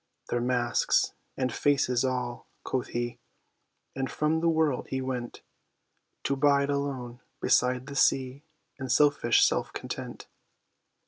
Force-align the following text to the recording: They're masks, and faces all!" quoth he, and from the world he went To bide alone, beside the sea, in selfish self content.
They're 0.29 0.41
masks, 0.41 1.13
and 1.37 1.53
faces 1.53 2.03
all!" 2.03 2.47
quoth 2.63 2.87
he, 2.87 3.19
and 3.95 4.09
from 4.09 4.39
the 4.39 4.49
world 4.49 4.87
he 4.87 4.99
went 4.99 5.43
To 6.23 6.35
bide 6.35 6.71
alone, 6.71 7.19
beside 7.39 7.85
the 7.85 7.95
sea, 7.95 8.43
in 8.79 8.89
selfish 8.89 9.43
self 9.45 9.71
content. 9.73 10.27